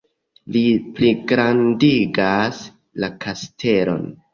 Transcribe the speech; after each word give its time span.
Li 0.55 0.63
pligrandigas 1.01 2.67
la 3.05 3.15
kastelon. 3.25 4.15